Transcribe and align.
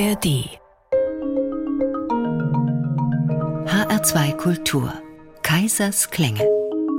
ARD 0.00 0.48
HR2 3.66 4.36
Kultur. 4.38 4.94
Kaisers 5.42 6.08
Klänge. 6.08 6.42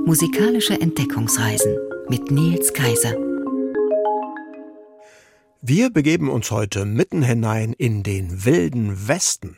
Musikalische 0.06 0.80
Entdeckungsreisen 0.80 1.76
mit 2.08 2.30
Nils 2.30 2.72
Kaiser. 2.72 3.16
Wir 5.60 5.90
begeben 5.90 6.30
uns 6.30 6.52
heute 6.52 6.84
mitten 6.84 7.22
hinein 7.22 7.72
in 7.76 8.04
den 8.04 8.44
wilden 8.44 9.08
Westen. 9.08 9.56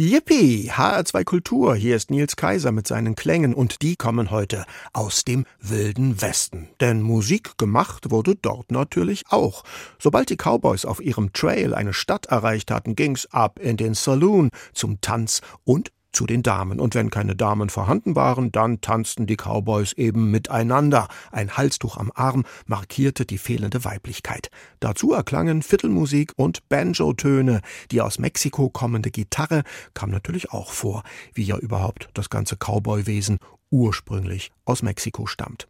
Yippie! 0.00 0.70
HR2 0.70 1.24
Kultur, 1.24 1.74
hier 1.74 1.96
ist 1.96 2.12
Nils 2.12 2.36
Kaiser 2.36 2.70
mit 2.70 2.86
seinen 2.86 3.16
Klängen 3.16 3.52
und 3.52 3.82
die 3.82 3.96
kommen 3.96 4.30
heute 4.30 4.64
aus 4.92 5.24
dem 5.24 5.44
wilden 5.58 6.22
Westen. 6.22 6.68
Denn 6.80 7.02
Musik 7.02 7.58
gemacht 7.58 8.12
wurde 8.12 8.36
dort 8.36 8.70
natürlich 8.70 9.24
auch. 9.30 9.64
Sobald 9.98 10.30
die 10.30 10.36
Cowboys 10.36 10.84
auf 10.84 11.00
ihrem 11.00 11.32
Trail 11.32 11.74
eine 11.74 11.92
Stadt 11.92 12.26
erreicht 12.26 12.70
hatten, 12.70 12.94
ging's 12.94 13.26
ab 13.32 13.58
in 13.58 13.76
den 13.76 13.94
Saloon 13.94 14.50
zum 14.72 15.00
Tanz 15.00 15.40
und 15.64 15.90
zu 16.12 16.26
den 16.26 16.42
Damen. 16.42 16.80
Und 16.80 16.94
wenn 16.94 17.10
keine 17.10 17.36
Damen 17.36 17.70
vorhanden 17.70 18.16
waren, 18.16 18.50
dann 18.52 18.80
tanzten 18.80 19.26
die 19.26 19.36
Cowboys 19.36 19.92
eben 19.92 20.30
miteinander. 20.30 21.08
Ein 21.30 21.56
Halstuch 21.56 21.96
am 21.96 22.10
Arm 22.14 22.44
markierte 22.66 23.24
die 23.26 23.38
fehlende 23.38 23.84
Weiblichkeit. 23.84 24.50
Dazu 24.80 25.12
erklangen 25.12 25.62
Viertelmusik 25.62 26.32
und 26.36 26.68
Banjo-Töne. 26.68 27.60
Die 27.90 28.00
aus 28.00 28.18
Mexiko 28.18 28.70
kommende 28.70 29.10
Gitarre 29.10 29.62
kam 29.94 30.10
natürlich 30.10 30.50
auch 30.50 30.72
vor, 30.72 31.02
wie 31.34 31.44
ja 31.44 31.56
überhaupt 31.58 32.08
das 32.14 32.30
ganze 32.30 32.56
Cowboy-Wesen 32.56 33.38
ursprünglich 33.70 34.50
aus 34.64 34.82
Mexiko 34.82 35.26
stammt. 35.26 35.68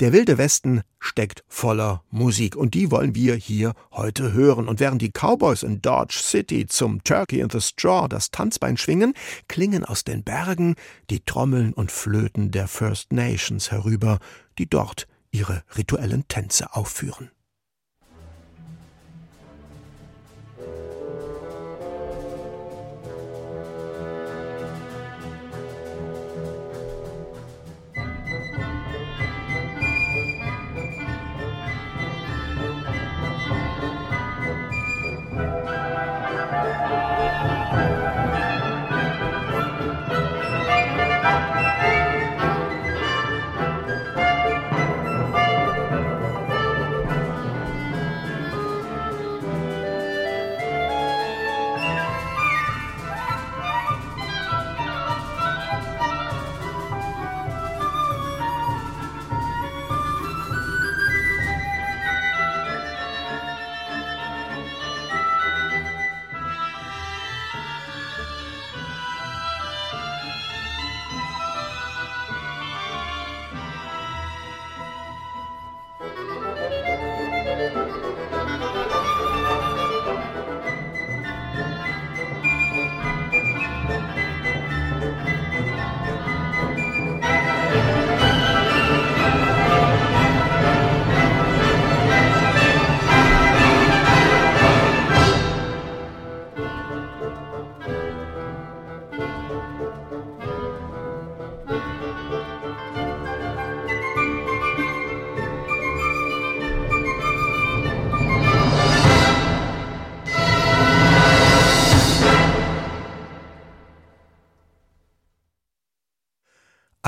Der 0.00 0.12
wilde 0.12 0.38
Westen 0.38 0.82
steckt 1.00 1.44
voller 1.48 2.02
Musik 2.10 2.56
und 2.56 2.74
die 2.74 2.90
wollen 2.90 3.14
wir 3.14 3.34
hier 3.34 3.74
heute 3.92 4.32
hören. 4.32 4.68
Und 4.68 4.80
während 4.80 5.02
die 5.02 5.10
Cowboys 5.10 5.62
in 5.62 5.82
Dodge 5.82 6.18
City 6.20 6.66
zum 6.66 7.02
Turkey 7.04 7.40
in 7.40 7.50
the 7.50 7.60
Straw 7.60 8.08
das 8.08 8.30
Tanzbein 8.30 8.76
schwingen, 8.76 9.14
klingen 9.48 9.84
aus 9.84 10.04
den 10.04 10.22
Bergen 10.22 10.74
die 11.10 11.20
Trommeln 11.20 11.72
und 11.72 11.92
Flöten 11.92 12.50
der 12.50 12.68
First 12.68 13.12
Nations 13.12 13.70
herüber, 13.70 14.18
die 14.58 14.68
dort 14.68 15.06
ihre 15.30 15.62
rituellen 15.76 16.26
Tänze 16.28 16.74
aufführen. 16.74 17.30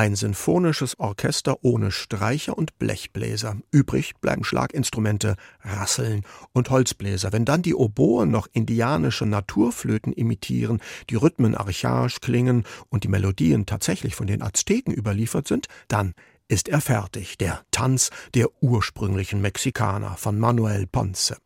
Ein 0.01 0.17
sinfonisches 0.17 0.99
Orchester 0.99 1.59
ohne 1.63 1.91
Streicher 1.91 2.57
und 2.57 2.79
Blechbläser. 2.79 3.59
Übrig 3.71 4.15
bleiben 4.23 4.45
Schlaginstrumente, 4.45 5.37
Rasseln 5.63 6.23
und 6.55 6.71
Holzbläser. 6.71 7.35
Wenn 7.35 7.45
dann 7.45 7.61
die 7.61 7.75
Oboen 7.75 8.31
noch 8.31 8.49
indianische 8.51 9.27
Naturflöten 9.27 10.15
imitieren, 10.15 10.81
die 11.11 11.17
Rhythmen 11.17 11.55
archaisch 11.55 12.23
klingen 12.23 12.65
und 12.89 13.05
die 13.05 13.09
Melodien 13.09 13.67
tatsächlich 13.67 14.15
von 14.15 14.27
den 14.27 14.41
Azteken 14.41 14.95
überliefert 14.95 15.47
sind, 15.47 15.67
dann 15.89 16.15
ist 16.49 16.71
er 16.71 16.81
fertig, 16.81 17.37
der 17.37 17.61
Tanz 17.71 18.09
der 18.33 18.49
ursprünglichen 18.63 19.43
Mexikaner 19.43 20.17
von 20.17 20.39
Manuel 20.39 20.87
Ponce. 20.87 21.37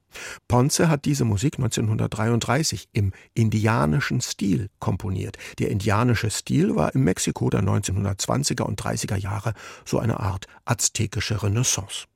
Ponce 0.49 0.89
hat 0.89 1.05
diese 1.05 1.25
Musik 1.25 1.59
1933 1.59 2.89
im 2.93 3.13
indianischen 3.35 4.21
Stil 4.21 4.71
komponiert. 4.79 5.37
Der 5.59 5.71
indianische 5.71 6.31
Stil 6.31 6.75
war 6.77 6.95
im 6.95 7.05
Mexiko 7.05 7.51
der 7.51 7.63
1920er 7.63 8.63
und 8.63 8.81
30er 8.81 9.17
Jahre 9.17 9.55
so 9.85 9.99
eine 9.99 10.21
Art 10.21 10.47
aztekische 10.65 11.43
Renaissance. 11.43 12.07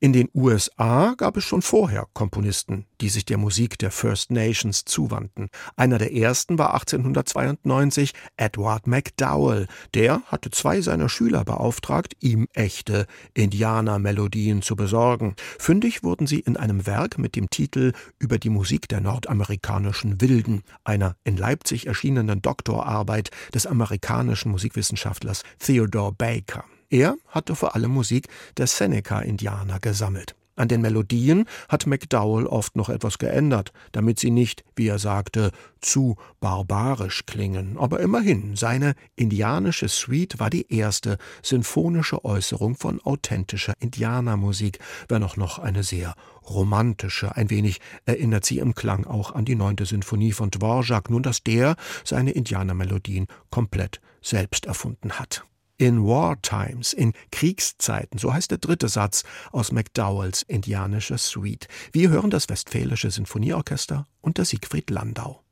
In 0.00 0.12
den 0.12 0.28
USA 0.34 1.14
gab 1.16 1.36
es 1.36 1.44
schon 1.44 1.62
vorher 1.62 2.06
Komponisten, 2.12 2.86
die 3.00 3.08
sich 3.08 3.24
der 3.24 3.38
Musik 3.38 3.78
der 3.78 3.90
First 3.90 4.30
Nations 4.30 4.84
zuwandten. 4.84 5.48
Einer 5.76 5.98
der 5.98 6.12
ersten 6.14 6.58
war 6.58 6.74
1892 6.74 8.12
Edward 8.36 8.86
MacDowell. 8.86 9.66
Der 9.94 10.22
hatte 10.26 10.50
zwei 10.50 10.80
seiner 10.80 11.08
Schüler 11.08 11.44
beauftragt, 11.44 12.14
ihm 12.20 12.48
echte 12.52 13.06
Indianermelodien 13.34 14.62
zu 14.62 14.76
besorgen. 14.76 15.34
Fündig 15.58 16.02
wurden 16.02 16.26
sie 16.26 16.40
in 16.40 16.56
einem 16.56 16.86
Werk 16.86 17.18
mit 17.18 17.36
dem 17.36 17.50
Titel 17.50 17.92
Über 18.18 18.38
die 18.38 18.50
Musik 18.50 18.88
der 18.88 19.00
nordamerikanischen 19.00 20.20
Wilden, 20.20 20.62
einer 20.84 21.16
in 21.24 21.36
Leipzig 21.36 21.86
erschienenen 21.86 22.42
Doktorarbeit 22.42 23.30
des 23.54 23.66
amerikanischen 23.66 24.50
Musikwissenschaftlers 24.50 25.42
Theodore 25.58 26.12
Baker. 26.12 26.64
Er 26.90 27.16
hatte 27.28 27.54
vor 27.54 27.74
allem 27.74 27.90
Musik 27.90 28.28
der 28.56 28.66
Seneca-Indianer 28.66 29.78
gesammelt. 29.78 30.34
An 30.58 30.66
den 30.66 30.80
Melodien 30.80 31.44
hat 31.68 31.86
McDowell 31.86 32.46
oft 32.46 32.74
noch 32.74 32.88
etwas 32.88 33.18
geändert, 33.18 33.72
damit 33.92 34.18
sie 34.18 34.32
nicht, 34.32 34.64
wie 34.74 34.88
er 34.88 34.98
sagte, 34.98 35.52
zu 35.80 36.16
barbarisch 36.40 37.26
klingen. 37.26 37.78
Aber 37.78 38.00
immerhin, 38.00 38.56
seine 38.56 38.94
indianische 39.14 39.88
Suite 39.88 40.40
war 40.40 40.50
die 40.50 40.74
erste 40.74 41.18
sinfonische 41.44 42.24
Äußerung 42.24 42.74
von 42.74 43.00
authentischer 43.02 43.74
Indianermusik, 43.78 44.80
wenn 45.08 45.22
auch 45.22 45.36
noch 45.36 45.60
eine 45.60 45.84
sehr 45.84 46.14
romantische. 46.48 47.36
Ein 47.36 47.50
wenig 47.50 47.80
erinnert 48.04 48.44
sie 48.44 48.58
im 48.58 48.74
Klang 48.74 49.06
auch 49.06 49.32
an 49.36 49.44
die 49.44 49.54
neunte 49.54 49.86
Sinfonie 49.86 50.32
von 50.32 50.50
Dvorak, 50.50 51.08
nun 51.08 51.22
dass 51.22 51.44
der 51.44 51.76
seine 52.02 52.32
Indianermelodien 52.32 53.28
komplett 53.50 54.00
selbst 54.22 54.66
erfunden 54.66 55.12
hat. 55.20 55.44
In 55.80 56.04
War 56.04 56.42
Times, 56.42 56.92
in 56.92 57.12
Kriegszeiten, 57.30 58.18
so 58.18 58.34
heißt 58.34 58.50
der 58.50 58.58
dritte 58.58 58.88
Satz 58.88 59.22
aus 59.52 59.70
McDowells 59.70 60.42
indianischer 60.42 61.18
Suite. 61.18 61.68
Wir 61.92 62.10
hören 62.10 62.30
das 62.30 62.48
Westfälische 62.48 63.12
Sinfonieorchester 63.12 64.08
unter 64.20 64.44
Siegfried 64.44 64.90
Landau. 64.90 65.44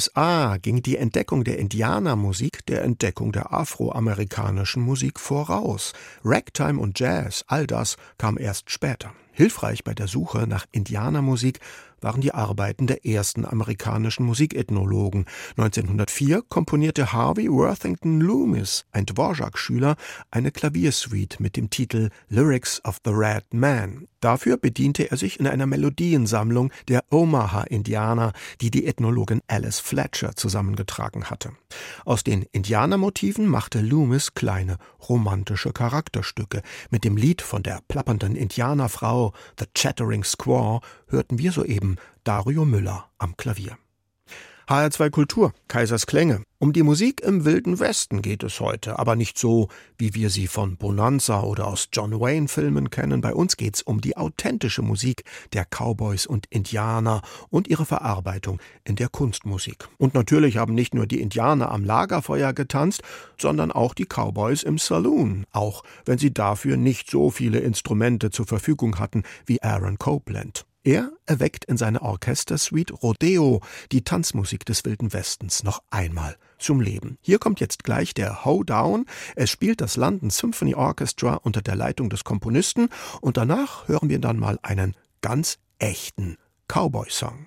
USA 0.00 0.56
ging 0.56 0.80
die 0.82 0.96
Entdeckung 0.96 1.44
der 1.44 1.58
Indianermusik 1.58 2.64
der 2.64 2.84
Entdeckung 2.84 3.32
der 3.32 3.52
afroamerikanischen 3.52 4.82
Musik 4.82 5.20
voraus. 5.20 5.92
Ragtime 6.24 6.80
und 6.80 6.98
Jazz, 6.98 7.44
all 7.48 7.66
das 7.66 7.98
kam 8.16 8.38
erst 8.38 8.70
später. 8.70 9.12
Hilfreich 9.32 9.84
bei 9.84 9.92
der 9.92 10.08
Suche 10.08 10.46
nach 10.46 10.64
Indianermusik 10.72 11.60
waren 12.00 12.20
die 12.20 12.32
Arbeiten 12.32 12.86
der 12.86 13.06
ersten 13.06 13.44
amerikanischen 13.44 14.24
Musikethnologen. 14.24 15.26
1904 15.56 16.42
komponierte 16.48 17.12
Harvey 17.12 17.50
Worthington 17.50 18.20
Loomis, 18.20 18.84
ein 18.92 19.06
Dvorak-Schüler, 19.06 19.96
eine 20.30 20.50
Klaviersuite 20.50 21.42
mit 21.42 21.56
dem 21.56 21.70
Titel 21.70 22.10
Lyrics 22.28 22.84
of 22.84 23.00
the 23.04 23.10
Red 23.12 23.52
Man. 23.52 24.06
Dafür 24.20 24.58
bediente 24.58 25.10
er 25.10 25.16
sich 25.16 25.40
in 25.40 25.46
einer 25.46 25.66
Melodiensammlung 25.66 26.70
der 26.88 27.04
Omaha-Indianer, 27.10 28.32
die 28.60 28.70
die 28.70 28.86
Ethnologin 28.86 29.40
Alice 29.48 29.80
Fletcher 29.80 30.36
zusammengetragen 30.36 31.30
hatte. 31.30 31.52
Aus 32.04 32.22
den 32.22 32.42
Indianermotiven 32.52 33.46
machte 33.46 33.80
Loomis 33.80 34.34
kleine 34.34 34.76
romantische 35.08 35.72
Charakterstücke. 35.72 36.60
Mit 36.90 37.04
dem 37.04 37.16
Lied 37.16 37.40
von 37.40 37.62
der 37.62 37.80
plappernden 37.88 38.36
Indianerfrau 38.36 39.32
The 39.58 39.66
Chattering 39.74 40.24
Squaw 40.24 40.80
hörten 41.10 41.38
wir 41.38 41.52
soeben 41.52 41.96
Dario 42.24 42.64
Müller 42.64 43.10
am 43.18 43.36
Klavier. 43.36 43.76
HR2 44.70 45.10
Kultur, 45.10 45.52
Kaisers 45.66 46.06
Klänge. 46.06 46.44
Um 46.60 46.72
die 46.72 46.84
Musik 46.84 47.22
im 47.22 47.44
Wilden 47.44 47.80
Westen 47.80 48.22
geht 48.22 48.44
es 48.44 48.60
heute, 48.60 49.00
aber 49.00 49.16
nicht 49.16 49.36
so, 49.36 49.66
wie 49.98 50.14
wir 50.14 50.30
sie 50.30 50.46
von 50.46 50.76
Bonanza 50.76 51.42
oder 51.42 51.66
aus 51.66 51.88
John 51.92 52.20
Wayne 52.20 52.46
Filmen 52.46 52.88
kennen. 52.88 53.20
Bei 53.20 53.34
uns 53.34 53.56
geht's 53.56 53.82
um 53.82 54.00
die 54.00 54.16
authentische 54.16 54.82
Musik 54.82 55.24
der 55.54 55.64
Cowboys 55.64 56.24
und 56.24 56.46
Indianer 56.50 57.22
und 57.48 57.66
ihre 57.66 57.84
Verarbeitung 57.84 58.60
in 58.84 58.94
der 58.94 59.08
Kunstmusik. 59.08 59.88
Und 59.98 60.14
natürlich 60.14 60.56
haben 60.56 60.74
nicht 60.74 60.94
nur 60.94 61.08
die 61.08 61.20
Indianer 61.20 61.72
am 61.72 61.84
Lagerfeuer 61.84 62.52
getanzt, 62.52 63.02
sondern 63.40 63.72
auch 63.72 63.92
die 63.92 64.06
Cowboys 64.06 64.62
im 64.62 64.78
Saloon, 64.78 65.46
auch 65.50 65.82
wenn 66.04 66.18
sie 66.18 66.32
dafür 66.32 66.76
nicht 66.76 67.10
so 67.10 67.30
viele 67.30 67.58
Instrumente 67.58 68.30
zur 68.30 68.46
Verfügung 68.46 69.00
hatten 69.00 69.24
wie 69.46 69.60
Aaron 69.64 69.98
Copeland. 69.98 70.64
Er 70.82 71.12
erweckt 71.26 71.66
in 71.66 71.76
seiner 71.76 72.00
Orchestersuite 72.00 72.94
Rodeo 72.94 73.60
die 73.92 74.02
Tanzmusik 74.02 74.64
des 74.64 74.82
Wilden 74.86 75.12
Westens 75.12 75.62
noch 75.62 75.82
einmal 75.90 76.38
zum 76.58 76.80
Leben. 76.80 77.18
Hier 77.20 77.38
kommt 77.38 77.60
jetzt 77.60 77.84
gleich 77.84 78.14
der 78.14 78.46
Hoedown. 78.46 79.04
Es 79.36 79.50
spielt 79.50 79.82
das 79.82 79.96
London 79.96 80.30
Symphony 80.30 80.74
Orchestra 80.74 81.34
unter 81.34 81.60
der 81.60 81.76
Leitung 81.76 82.08
des 82.08 82.24
Komponisten 82.24 82.88
und 83.20 83.36
danach 83.36 83.88
hören 83.88 84.08
wir 84.08 84.20
dann 84.20 84.38
mal 84.38 84.58
einen 84.62 84.96
ganz 85.20 85.58
echten 85.78 86.38
Cowboy-Song. 86.66 87.46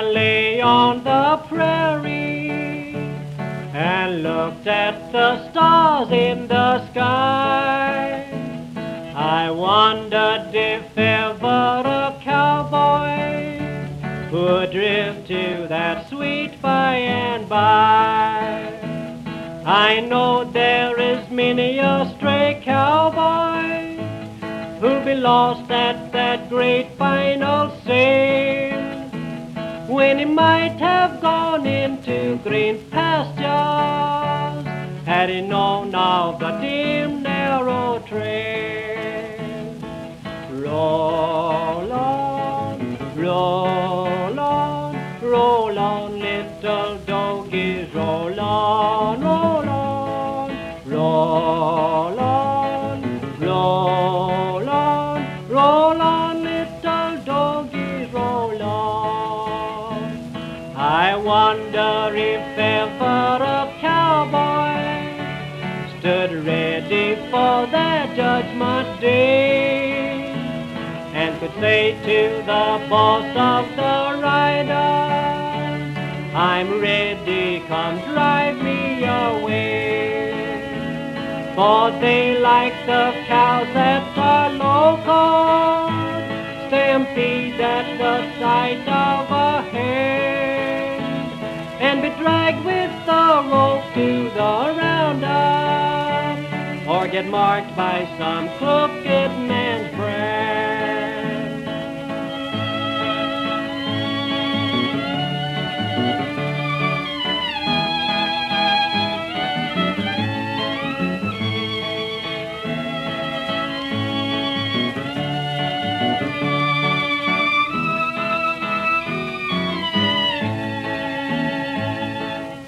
I 0.00 0.02
lay 0.02 0.62
on 0.62 1.04
the 1.04 1.42
prairie 1.46 2.94
and 3.74 4.22
looked 4.22 4.66
at 4.66 5.12
the 5.12 5.50
stars 5.50 6.10
in 6.10 6.48
the 6.48 6.90
sky. 6.90 8.24
I 9.14 9.50
wondered 9.50 10.54
if 10.54 10.96
ever 10.96 11.82
a 11.84 12.18
cowboy 12.24 13.60
would 14.32 14.70
drift 14.70 15.26
to 15.28 15.66
that 15.68 16.08
sweet 16.08 16.62
by 16.62 16.94
and 16.94 17.46
by. 17.46 18.72
I 19.66 20.00
know 20.00 20.50
there 20.50 20.98
is 20.98 21.28
many 21.28 21.76
a 21.78 22.10
stray 22.16 22.62
cowboy 22.64 24.02
who'll 24.80 25.04
be 25.04 25.14
lost 25.14 25.70
at 25.70 26.10
that 26.12 26.48
great 26.48 26.88
final 26.96 27.70
sale 27.84 28.39
when 30.00 30.18
he 30.18 30.24
might 30.24 30.78
have 30.78 31.20
gone 31.20 31.66
into 31.66 32.38
green 32.42 32.78
pastures 32.88 34.64
had 35.04 35.28
he 35.28 35.42
known 35.42 35.94
of 35.94 36.38
the 36.40 36.52
dim 36.52 37.22
narrow 37.22 37.98
trail. 38.08 39.76
Roll 40.52 41.92
on, 41.92 42.96
roll 43.14 43.79
for 67.60 67.66
that 67.66 68.16
judgment 68.16 69.00
day 69.02 70.32
and 71.12 71.38
could 71.40 71.52
say 71.60 71.92
to 72.08 72.38
the 72.50 72.66
boss 72.88 73.26
of 73.52 73.68
the 73.76 73.96
riders, 74.22 75.82
I'm 76.34 76.80
ready, 76.80 77.60
come 77.68 77.98
drive 78.12 78.56
me 78.62 79.04
away. 79.04 80.52
For 81.54 81.90
they 82.00 82.38
like 82.38 82.76
the 82.86 83.12
cows 83.26 83.68
that 83.74 84.04
are 84.16 84.50
local, 84.68 85.90
stampede 86.68 87.60
at 87.60 87.86
the 88.02 88.16
sight 88.40 88.88
of 88.88 89.30
a 89.30 89.62
hen, 89.70 91.00
and 91.86 92.00
be 92.00 92.08
dragged 92.22 92.64
with 92.64 92.92
the 93.04 93.26
rope 93.52 93.84
to 93.96 94.30
the 94.38 94.54
roundup, 94.80 95.89
or 97.00 97.08
get 97.08 97.26
marked 97.26 97.74
by 97.74 98.06
some 98.18 98.46
crooked 98.58 99.30
man's. 99.48 99.80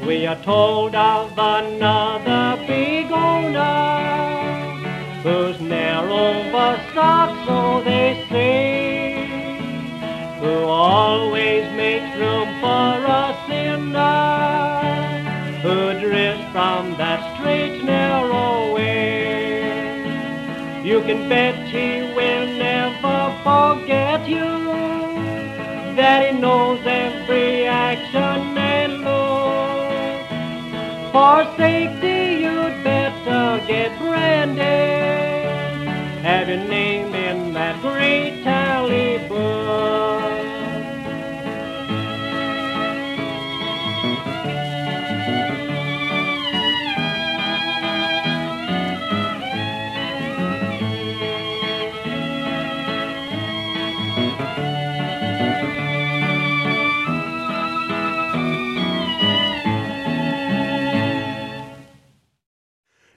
We 0.07 0.27
are 0.27 0.41
told 0.43 0.95
of 0.95 1.33
another 1.37 2.65
big 2.67 2.92
who's 5.23 5.61
narrow 5.61 6.51
was 6.53 6.79
stock, 6.91 7.31
so 7.47 7.83
they 7.85 8.27
say, 8.29 9.27
who 10.41 10.65
always 10.65 11.65
makes 11.77 12.17
room 12.19 12.49
for 12.61 13.05
a 13.21 13.45
sinner 13.47 14.43
who 15.63 16.01
drifts 16.01 16.45
from 16.51 16.97
that 16.97 17.21
straight, 17.37 17.85
narrow 17.85 18.75
way. 18.75 20.03
You 20.85 21.01
can 21.03 21.29
bet 21.29 21.55
he 21.69 22.03
will 22.17 22.47
never 22.59 23.19
forget 23.45 24.29
you, 24.29 24.51
that 25.95 26.33
he 26.35 26.41
knows 26.41 26.81
every 26.85 27.67
action 27.67 28.59
and 28.59 28.93
look. 29.05 30.27
For 31.13 31.45
safety, 31.57 32.12
get 33.67 33.97
branded. 33.99 34.63
Have 36.23 36.49
your 36.49 36.59
name 36.59 37.15
in 37.15 37.53
that 37.55 37.81
great 37.81 38.43
tally 38.43 39.12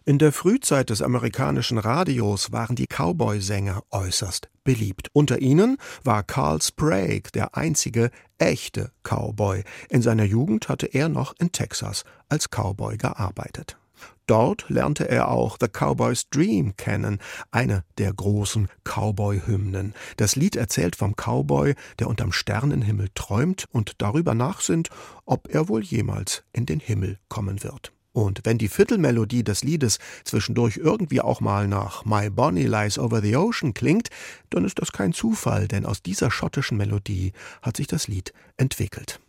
In 0.08 0.20
der 0.20 0.32
Frühzeit 0.32 0.92
des 0.92 1.02
amerikanischen 1.02 1.80
Radios 1.80 2.52
waren 2.52 2.76
die 2.76 2.86
Cowboy-Sänger 2.86 3.82
äußerst 3.90 4.50
beliebt. 4.64 5.10
Unter 5.14 5.42
ihnen 5.42 5.78
war 6.04 6.22
Carl 6.22 6.62
Sprague 6.62 7.32
der 7.34 7.58
einzige 7.58 8.12
echte 8.38 8.92
Cowboy. 9.02 9.64
In 9.90 10.04
seiner 10.04 10.24
Jugend 10.24 10.70
hatte 10.70 10.86
er 10.86 11.10
noch 11.10 11.34
in 11.40 11.52
Texas 11.52 12.04
als 12.30 12.52
Cowboy 12.52 12.98
gearbeitet. 12.98 13.80
Dort 14.28 14.70
lernte 14.70 15.10
er 15.10 15.28
auch 15.30 15.58
The 15.60 15.70
Cowboy's 15.70 16.30
Dream 16.30 16.78
kennen, 16.78 17.18
eine 17.50 17.84
der 17.98 18.14
großen 18.14 18.68
Cowboy-Hymnen. 18.84 19.96
Das 20.18 20.36
Lied 20.36 20.56
erzählt 20.56 20.96
vom 20.96 21.16
Cowboy, 21.16 21.74
der 21.98 22.10
unterm 22.10 22.32
Sternenhimmel 22.32 23.10
träumt 23.16 23.66
und 23.72 23.94
darüber 24.04 24.36
nachsinnt, 24.36 24.90
ob 25.26 25.48
er 25.52 25.68
wohl 25.68 25.84
jemals 25.84 26.44
in 26.54 26.68
den 26.68 26.80
Himmel 26.80 27.18
kommen 27.28 27.64
wird. 27.64 27.95
Und 28.16 28.40
wenn 28.46 28.58
die 28.58 28.70
Viertelmelodie 28.70 29.44
des 29.44 29.66
Liedes 29.66 30.00
zwischendurch 30.24 30.78
irgendwie 30.78 31.20
auch 31.20 31.42
mal 31.42 31.68
nach 31.68 32.06
My 32.06 32.30
Bonnie 32.30 32.66
Lies 32.66 32.98
Over 32.98 33.22
the 33.22 33.36
Ocean 33.36 33.74
klingt, 33.74 34.08
dann 34.50 34.64
ist 34.64 34.80
das 34.80 34.94
kein 34.94 35.12
Zufall, 35.12 35.68
denn 35.68 35.86
aus 35.86 36.02
dieser 36.02 36.32
schottischen 36.32 36.78
Melodie 36.78 37.34
hat 37.62 37.76
sich 37.76 37.88
das 37.88 38.08
Lied 38.08 38.32
entwickelt. 38.56 39.20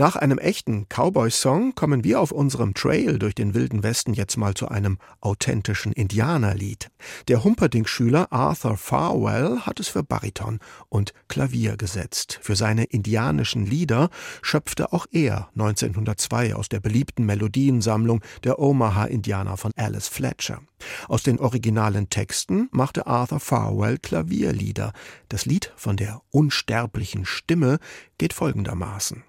Nach 0.00 0.16
einem 0.16 0.38
echten 0.38 0.86
Cowboy-Song 0.88 1.74
kommen 1.74 2.04
wir 2.04 2.22
auf 2.22 2.32
unserem 2.32 2.72
Trail 2.72 3.18
durch 3.18 3.34
den 3.34 3.52
wilden 3.52 3.82
Westen 3.82 4.14
jetzt 4.14 4.38
mal 4.38 4.54
zu 4.54 4.68
einem 4.68 4.96
authentischen 5.20 5.92
Indianerlied. 5.92 6.90
Der 7.28 7.44
Humperdinck-Schüler 7.44 8.32
Arthur 8.32 8.78
Farwell 8.78 9.58
hat 9.58 9.78
es 9.78 9.88
für 9.88 10.02
Bariton 10.02 10.58
und 10.88 11.12
Klavier 11.28 11.76
gesetzt. 11.76 12.38
Für 12.40 12.56
seine 12.56 12.84
indianischen 12.84 13.66
Lieder 13.66 14.08
schöpfte 14.40 14.94
auch 14.94 15.04
er 15.12 15.50
1902 15.50 16.54
aus 16.54 16.70
der 16.70 16.80
beliebten 16.80 17.26
Melodiensammlung 17.26 18.22
der 18.42 18.58
Omaha-Indianer 18.58 19.58
von 19.58 19.72
Alice 19.76 20.08
Fletcher. 20.08 20.62
Aus 21.08 21.24
den 21.24 21.38
originalen 21.38 22.08
Texten 22.08 22.70
machte 22.72 23.06
Arthur 23.06 23.38
Farwell 23.38 23.98
Klavierlieder. 23.98 24.94
Das 25.28 25.44
Lied 25.44 25.74
von 25.76 25.98
der 25.98 26.22
unsterblichen 26.30 27.26
Stimme 27.26 27.78
geht 28.16 28.32
folgendermaßen. 28.32 29.24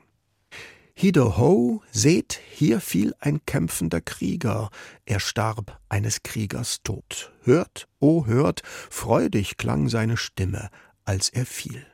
Hido-ho, 0.93 1.81
seht, 1.91 2.39
hier 2.51 2.79
fiel 2.79 3.13
ein 3.19 3.45
kämpfender 3.45 4.01
Krieger, 4.01 4.69
er 5.05 5.19
starb 5.19 5.79
eines 5.89 6.23
Kriegers 6.23 6.83
Tod. 6.83 7.31
Hört, 7.43 7.87
o 7.99 8.19
oh 8.19 8.25
hört, 8.25 8.61
freudig 8.65 9.57
klang 9.57 9.89
seine 9.89 10.17
Stimme, 10.17 10.69
als 11.05 11.29
er 11.29 11.45
fiel. 11.45 11.85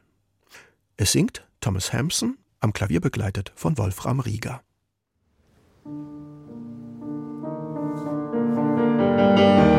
Es 0.98 1.12
singt 1.12 1.48
Thomas 1.62 1.94
Hampson, 1.94 2.38
am 2.60 2.74
Klavier 2.74 3.02
begleitet 3.02 3.52
von 3.56 3.78
Wolfram 3.78 4.20
Rieger. 4.20 4.62
Behold, 9.38 9.77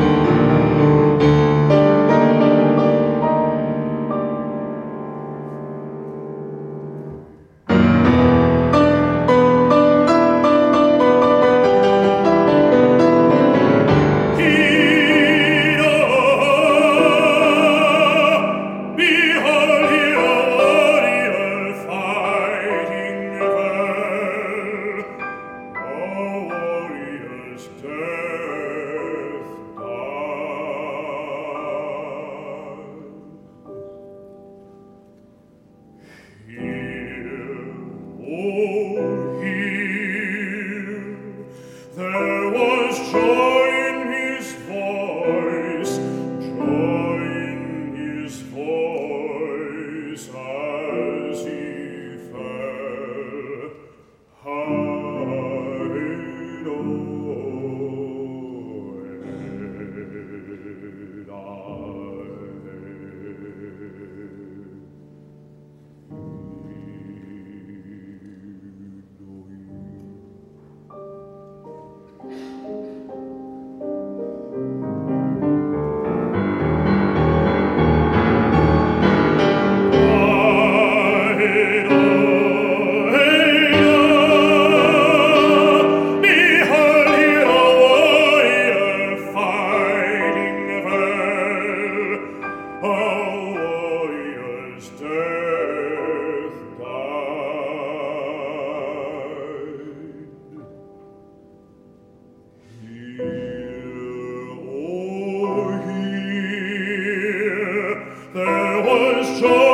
There 108.31 108.81
was 108.83 109.39
joy 109.39 109.68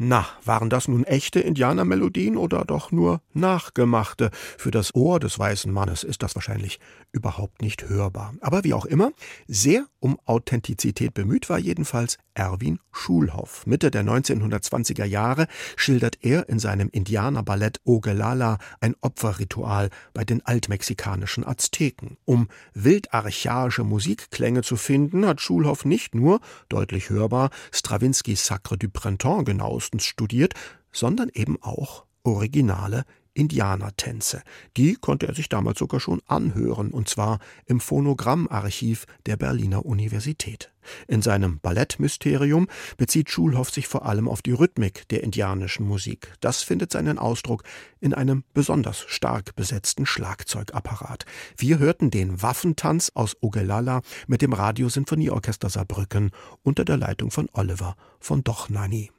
Na, 0.00 0.24
waren 0.44 0.70
das 0.70 0.86
nun 0.86 1.02
echte 1.02 1.40
Indianermelodien 1.40 2.36
oder 2.36 2.64
doch 2.64 2.92
nur 2.92 3.20
nachgemachte? 3.32 4.30
Für 4.56 4.70
das 4.70 4.94
Ohr 4.94 5.18
des 5.18 5.40
weißen 5.40 5.72
Mannes 5.72 6.04
ist 6.04 6.22
das 6.22 6.36
wahrscheinlich 6.36 6.78
überhaupt 7.10 7.62
nicht 7.62 7.88
hörbar. 7.88 8.34
Aber 8.40 8.62
wie 8.62 8.74
auch 8.74 8.84
immer, 8.84 9.10
sehr 9.48 9.86
um 9.98 10.16
Authentizität 10.24 11.14
bemüht 11.14 11.50
war 11.50 11.58
jedenfalls 11.58 12.18
Erwin 12.34 12.78
Schulhoff. 12.92 13.66
Mitte 13.66 13.90
der 13.90 14.04
1920er 14.04 15.04
Jahre 15.04 15.48
schildert 15.74 16.18
er 16.22 16.48
in 16.48 16.60
seinem 16.60 16.88
Indianerballett 16.90 17.80
Ogelala 17.82 18.58
ein 18.80 18.94
Opferritual 19.00 19.90
bei 20.14 20.24
den 20.24 20.46
altmexikanischen 20.46 21.44
Azteken. 21.44 22.18
Um 22.24 22.46
wildarchaische 22.74 23.82
Musikklänge 23.82 24.62
zu 24.62 24.76
finden, 24.76 25.26
hat 25.26 25.40
Schulhoff 25.40 25.84
nicht 25.84 26.14
nur, 26.14 26.40
deutlich 26.68 27.10
hörbar, 27.10 27.50
Strawinskys 27.72 28.46
Sacre 28.46 28.78
du 28.78 28.88
Printemps 28.88 29.44
genauestens 29.88 30.04
studiert, 30.04 30.54
sondern 30.92 31.30
eben 31.32 31.60
auch 31.62 32.04
originale 32.24 33.04
Indianertänze. 33.34 34.42
Die 34.76 34.94
konnte 34.94 35.28
er 35.28 35.34
sich 35.34 35.48
damals 35.48 35.78
sogar 35.78 36.00
schon 36.00 36.20
anhören, 36.26 36.90
und 36.90 37.08
zwar 37.08 37.38
im 37.66 37.78
Phonogrammarchiv 37.78 39.06
der 39.26 39.36
Berliner 39.36 39.86
Universität. 39.86 40.72
In 41.06 41.22
seinem 41.22 41.60
Ballettmysterium 41.60 42.66
bezieht 42.96 43.30
Schulhoff 43.30 43.70
sich 43.70 43.86
vor 43.86 44.06
allem 44.06 44.26
auf 44.26 44.42
die 44.42 44.50
Rhythmik 44.52 45.06
der 45.10 45.22
indianischen 45.22 45.86
Musik. 45.86 46.32
Das 46.40 46.64
findet 46.64 46.90
seinen 46.90 47.18
Ausdruck 47.18 47.62
in 48.00 48.12
einem 48.12 48.42
besonders 48.54 49.04
stark 49.06 49.54
besetzten 49.54 50.04
Schlagzeugapparat. 50.04 51.24
Wir 51.56 51.78
hörten 51.78 52.10
den 52.10 52.42
Waffentanz 52.42 53.12
aus 53.14 53.36
Ogelala 53.40 54.00
mit 54.26 54.42
dem 54.42 54.52
Radiosinfonieorchester 54.52 55.68
Saarbrücken 55.68 56.32
unter 56.64 56.84
der 56.84 56.96
Leitung 56.96 57.30
von 57.30 57.48
Oliver 57.52 57.94
von 58.18 58.42
Dochnani. 58.42 59.12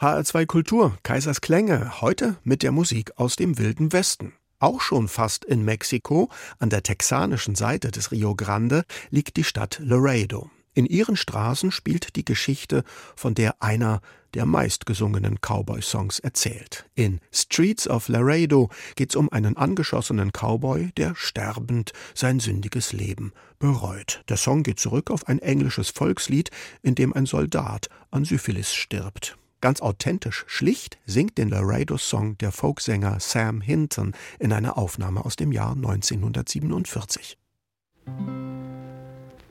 HR2 0.00 0.46
Kultur, 0.46 0.98
Kaisers 1.02 1.40
Klänge, 1.40 2.00
heute 2.00 2.36
mit 2.44 2.62
der 2.62 2.72
Musik 2.72 3.12
aus 3.16 3.36
dem 3.36 3.58
Wilden 3.58 3.92
Westen. 3.92 4.34
Auch 4.58 4.80
schon 4.80 5.08
fast 5.08 5.44
in 5.44 5.64
Mexiko, 5.64 6.30
an 6.58 6.70
der 6.70 6.82
texanischen 6.82 7.54
Seite 7.54 7.90
des 7.90 8.12
Rio 8.12 8.34
Grande, 8.34 8.84
liegt 9.10 9.36
die 9.36 9.44
Stadt 9.44 9.80
Laredo. 9.82 10.50
In 10.74 10.86
ihren 10.86 11.16
Straßen 11.16 11.70
spielt 11.70 12.16
die 12.16 12.24
Geschichte, 12.24 12.82
von 13.14 13.34
der 13.34 13.62
einer 13.62 14.00
der 14.34 14.44
meistgesungenen 14.44 15.38
Cowboy-Songs 15.40 16.18
erzählt. 16.18 16.86
In 16.96 17.20
Streets 17.32 17.88
of 17.88 18.08
Laredo 18.08 18.70
geht's 18.96 19.14
um 19.14 19.30
einen 19.30 19.56
angeschossenen 19.56 20.32
Cowboy, 20.32 20.90
der 20.96 21.14
sterbend 21.14 21.92
sein 22.14 22.40
sündiges 22.40 22.92
Leben 22.92 23.32
bereut. 23.60 24.24
Der 24.28 24.36
Song 24.36 24.64
geht 24.64 24.80
zurück 24.80 25.10
auf 25.10 25.28
ein 25.28 25.38
englisches 25.38 25.90
Volkslied, 25.90 26.50
in 26.82 26.96
dem 26.96 27.12
ein 27.12 27.26
Soldat 27.26 27.88
an 28.10 28.24
Syphilis 28.24 28.74
stirbt. 28.74 29.38
Ganz 29.64 29.80
authentisch, 29.80 30.44
schlicht 30.46 30.98
singt 31.06 31.38
den 31.38 31.48
Laredo-Song 31.48 32.36
der 32.36 32.52
Folksänger 32.52 33.16
Sam 33.18 33.62
Hinton 33.62 34.12
in 34.38 34.52
einer 34.52 34.76
Aufnahme 34.76 35.24
aus 35.24 35.36
dem 35.36 35.52
Jahr 35.52 35.72
1947. 35.72 37.38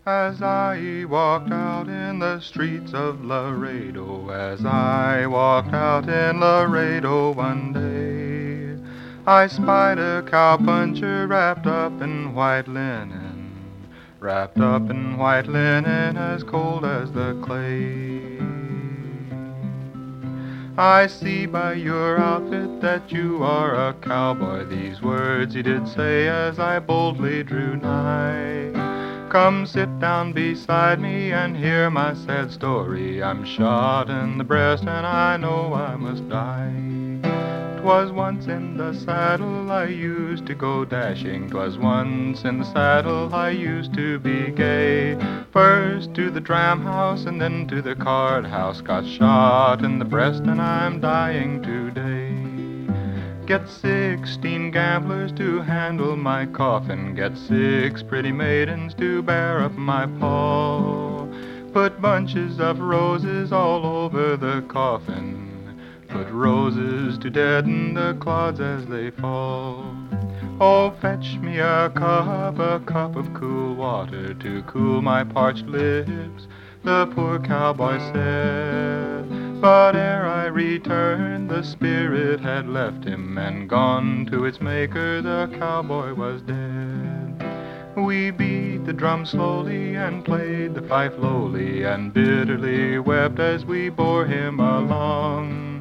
As 0.05 0.39
I 0.39 1.05
walked 1.09 1.51
out 1.51 1.87
in 1.87 2.19
the 2.19 2.39
streets 2.41 2.93
of 2.93 3.23
Laredo, 3.23 4.29
as 4.29 4.63
I 4.63 5.25
walked 5.25 5.73
out 5.73 6.07
in 6.07 6.39
Laredo 6.39 7.31
one 7.35 7.73
day, 7.73 8.77
I 9.25 9.47
spied 9.47 9.97
a 9.97 10.21
cowpuncher 10.21 11.27
wrapped 11.27 11.65
up 11.65 11.99
in 12.03 12.35
white 12.35 12.67
linen, 12.67 13.51
wrapped 14.19 14.59
up 14.59 14.91
in 14.91 15.17
white 15.17 15.47
linen 15.47 16.17
as 16.17 16.43
cold 16.43 16.85
as 16.85 17.11
the 17.13 17.33
clay. 17.41 18.42
I 20.77 21.05
see 21.05 21.45
by 21.45 21.73
your 21.73 22.17
outfit 22.19 22.81
that 22.81 23.11
you 23.11 23.43
are 23.43 23.75
a 23.75 23.93
cowboy. 23.93 24.65
These 24.65 25.03
words 25.03 25.53
he 25.53 25.61
did 25.61 25.87
say 25.87 26.27
as 26.27 26.57
I 26.57 26.79
boldly 26.79 27.43
drew 27.43 27.75
nigh. 27.75 28.71
Come 29.29 29.67
sit 29.67 29.99
down 29.99 30.33
beside 30.33 30.99
me 30.99 31.31
and 31.31 31.55
hear 31.55 31.91
my 31.91 32.15
sad 32.15 32.51
story. 32.51 33.21
I'm 33.21 33.45
shot 33.45 34.09
in 34.09 34.39
the 34.39 34.43
breast 34.43 34.85
and 34.85 35.05
I 35.05 35.37
know 35.37 35.75
I 35.75 35.95
must 35.95 36.27
die. 36.27 36.92
'Twas 37.83 38.13
once 38.13 38.47
in 38.47 38.77
the 38.77 38.93
saddle 38.93 39.69
I 39.69 39.87
used 39.87 40.45
to 40.45 40.55
go 40.55 40.85
dashing. 40.85 41.49
'Twas 41.49 41.77
once 41.77 42.45
in 42.45 42.59
the 42.59 42.63
saddle 42.63 43.35
I 43.35 43.49
used 43.49 43.93
to 43.95 44.19
be 44.19 44.51
gay. 44.51 45.17
First 45.51 46.13
to 46.13 46.31
the 46.31 46.39
dram 46.39 46.83
house 46.83 47.25
and 47.25 47.41
then 47.41 47.67
to 47.67 47.81
the 47.81 47.93
card 47.93 48.45
house. 48.45 48.79
Got 48.79 49.05
shot 49.05 49.83
in 49.83 49.99
the 49.99 50.05
breast 50.05 50.43
and 50.43 50.61
I'm 50.61 51.01
dying 51.01 51.61
today. 51.61 52.33
Get 53.45 53.67
sixteen 53.67 54.71
gamblers 54.71 55.33
to 55.33 55.59
handle 55.59 56.15
my 56.15 56.45
coffin. 56.45 57.13
Get 57.15 57.37
six 57.37 58.01
pretty 58.01 58.31
maidens 58.31 58.93
to 58.93 59.21
bear 59.23 59.59
up 59.59 59.73
my 59.73 60.05
pall. 60.21 61.27
Put 61.73 62.01
bunches 62.01 62.61
of 62.61 62.79
roses 62.79 63.51
all 63.51 63.85
over 63.85 64.37
the 64.37 64.61
coffin. 64.69 65.42
Put 66.13 66.29
roses 66.29 67.17
to 67.17 67.31
deaden 67.31 67.95
the 67.95 68.13
clods 68.19 68.59
as 68.59 68.85
they 68.85 69.09
fall. 69.09 69.97
Oh, 70.61 70.91
fetch 71.01 71.37
me 71.41 71.57
a 71.57 71.89
cup, 71.89 72.59
a 72.59 72.79
cup 72.85 73.15
of 73.15 73.33
cool 73.33 73.73
water 73.73 74.35
to 74.35 74.61
cool 74.67 75.01
my 75.01 75.23
parched 75.23 75.65
lips, 75.65 76.47
the 76.83 77.07
poor 77.15 77.39
cowboy 77.39 77.97
said. 78.13 79.59
But 79.59 79.95
ere 79.95 80.27
I 80.27 80.45
returned, 80.45 81.49
the 81.49 81.63
spirit 81.63 82.41
had 82.41 82.69
left 82.69 83.03
him 83.03 83.35
and 83.39 83.67
gone 83.67 84.27
to 84.27 84.45
its 84.45 84.61
maker, 84.61 85.19
the 85.19 85.49
cowboy 85.57 86.13
was 86.13 86.43
dead. 86.43 87.43
We 87.97 88.29
beat 88.29 88.85
the 88.85 88.93
drum 88.93 89.25
slowly 89.25 89.95
and 89.95 90.23
played 90.23 90.75
the 90.75 90.83
fife 90.83 91.13
lowly 91.17 91.83
and 91.85 92.13
bitterly 92.13 92.99
wept 92.99 93.39
as 93.39 93.65
we 93.65 93.89
bore 93.89 94.27
him 94.27 94.59
along. 94.59 95.72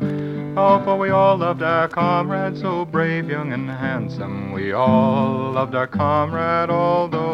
Oh, 0.55 0.85
for 0.85 0.99
we 0.99 1.09
all 1.09 1.39
loved 1.39 1.63
our 1.63 1.89
comrade, 1.89 2.59
so 2.59 2.85
brave, 2.85 3.31
young, 3.31 3.55
and 3.55 3.71
handsome. 3.71 4.53
We 4.53 4.73
all 4.73 5.53
loved 5.53 5.75
our 5.75 5.87
comrade, 5.87 6.69
although 6.69 7.32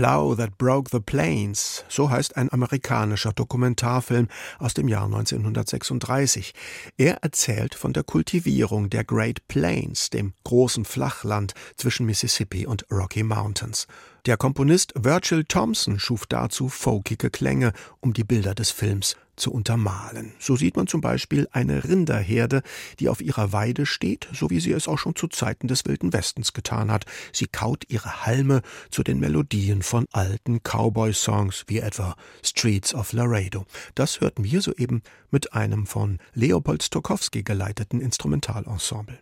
Plow 0.00 0.34
That 0.34 0.56
Broke 0.56 0.88
the 0.90 0.98
Plains, 0.98 1.84
so 1.90 2.08
heißt 2.08 2.38
ein 2.38 2.50
amerikanischer 2.50 3.34
Dokumentarfilm 3.34 4.28
aus 4.58 4.72
dem 4.72 4.88
Jahr 4.88 5.04
1936. 5.04 6.54
Er 6.96 7.22
erzählt 7.22 7.74
von 7.74 7.92
der 7.92 8.02
Kultivierung 8.02 8.88
der 8.88 9.04
Great 9.04 9.46
Plains, 9.46 10.08
dem 10.08 10.32
großen 10.44 10.86
Flachland 10.86 11.52
zwischen 11.76 12.06
Mississippi 12.06 12.66
und 12.66 12.86
Rocky 12.90 13.22
Mountains. 13.22 13.86
Der 14.24 14.38
Komponist 14.38 14.94
Virgil 14.96 15.44
Thompson 15.44 15.98
schuf 15.98 16.24
dazu 16.24 16.70
folkige 16.70 17.28
Klänge, 17.28 17.74
um 18.00 18.14
die 18.14 18.24
Bilder 18.24 18.54
des 18.54 18.70
Films 18.70 19.16
zu 19.40 19.52
untermalen. 19.52 20.32
So 20.38 20.56
sieht 20.56 20.76
man 20.76 20.86
zum 20.86 21.00
Beispiel 21.00 21.48
eine 21.50 21.84
Rinderherde, 21.84 22.62
die 22.98 23.08
auf 23.08 23.20
ihrer 23.20 23.52
Weide 23.52 23.86
steht, 23.86 24.28
so 24.32 24.50
wie 24.50 24.60
sie 24.60 24.72
es 24.72 24.86
auch 24.86 24.98
schon 24.98 25.16
zu 25.16 25.28
Zeiten 25.28 25.66
des 25.66 25.84
Wilden 25.86 26.12
Westens 26.12 26.52
getan 26.52 26.90
hat. 26.90 27.06
Sie 27.32 27.46
kaut 27.46 27.84
ihre 27.88 28.26
Halme 28.26 28.62
zu 28.90 29.02
den 29.02 29.18
Melodien 29.18 29.82
von 29.82 30.06
alten 30.12 30.60
Cowboy-Songs 30.62 31.64
wie 31.66 31.78
etwa 31.78 32.14
Streets 32.44 32.94
of 32.94 33.12
Laredo. 33.12 33.66
Das 33.94 34.20
hörten 34.20 34.44
wir 34.44 34.60
soeben 34.60 35.02
mit 35.30 35.52
einem 35.52 35.86
von 35.86 36.18
Leopold 36.34 36.82
Stokowski 36.82 37.42
geleiteten 37.42 38.00
Instrumentalensemble. 38.00 39.18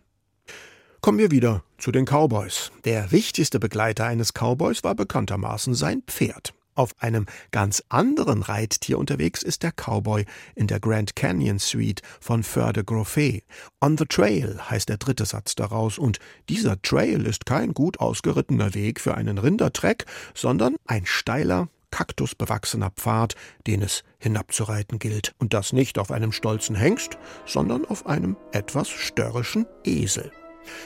Kommen 1.01 1.17
wir 1.17 1.31
wieder 1.31 1.63
zu 1.77 1.91
den 1.91 2.05
Cowboys. 2.05 2.71
Der 2.83 3.11
wichtigste 3.13 3.59
Begleiter 3.59 4.05
eines 4.05 4.33
Cowboys 4.33 4.83
war 4.83 4.95
bekanntermaßen 4.95 5.73
sein 5.73 6.03
Pferd. 6.05 6.53
Auf 6.79 6.95
einem 6.99 7.25
ganz 7.51 7.83
anderen 7.89 8.41
Reittier 8.41 8.99
unterwegs 8.99 9.43
ist 9.43 9.63
der 9.63 9.73
Cowboy 9.73 10.23
in 10.55 10.67
der 10.67 10.79
Grand 10.79 11.13
Canyon 11.13 11.59
Suite 11.59 12.01
von 12.21 12.41
Feur 12.41 12.71
de 12.71 12.85
Groffet. 12.85 13.43
On 13.81 13.97
the 13.97 14.05
Trail 14.05 14.57
heißt 14.69 14.87
der 14.87 14.95
dritte 14.95 15.25
Satz 15.25 15.55
daraus 15.55 15.97
und 15.97 16.19
dieser 16.47 16.81
Trail 16.81 17.25
ist 17.25 17.45
kein 17.45 17.73
gut 17.73 17.99
ausgerittener 17.99 18.75
Weg 18.75 19.01
für 19.01 19.15
einen 19.15 19.39
Rindertreck, 19.39 20.05
sondern 20.33 20.77
ein 20.85 21.05
steiler, 21.05 21.67
kaktusbewachsener 21.91 22.91
Pfad, 22.91 23.35
den 23.67 23.81
es 23.81 24.05
hinabzureiten 24.17 24.99
gilt. 24.99 25.35
Und 25.37 25.53
das 25.53 25.73
nicht 25.73 25.99
auf 25.99 26.11
einem 26.11 26.31
stolzen 26.31 26.77
Hengst, 26.77 27.17
sondern 27.45 27.83
auf 27.83 28.05
einem 28.05 28.37
etwas 28.53 28.87
störrischen 28.87 29.65
Esel. 29.83 30.31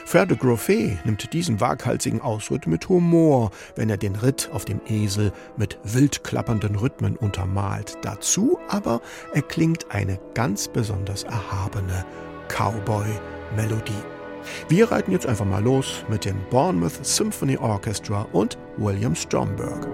Fer 0.05 0.25
de 0.25 0.37
Groffet 0.37 0.97
nimmt 1.05 1.33
diesen 1.33 1.59
waghalsigen 1.59 2.21
Ausritt 2.21 2.67
mit 2.67 2.89
Humor, 2.89 3.51
wenn 3.75 3.89
er 3.89 3.97
den 3.97 4.15
Ritt 4.15 4.49
auf 4.53 4.65
dem 4.65 4.81
Esel 4.87 5.31
mit 5.57 5.79
wild 5.83 6.23
klappernden 6.23 6.75
Rhythmen 6.75 7.15
untermalt. 7.17 7.97
Dazu 8.01 8.59
aber 8.67 9.01
erklingt 9.33 9.91
eine 9.91 10.19
ganz 10.33 10.67
besonders 10.67 11.23
erhabene 11.23 12.05
Cowboy-Melodie. 12.49 13.91
Wir 14.67 14.91
reiten 14.91 15.11
jetzt 15.11 15.25
einfach 15.25 15.45
mal 15.45 15.63
los 15.63 16.03
mit 16.09 16.25
dem 16.25 16.37
Bournemouth 16.49 17.05
Symphony 17.05 17.57
Orchestra 17.57 18.27
und 18.33 18.57
William 18.77 19.15
Stromberg. 19.15 19.87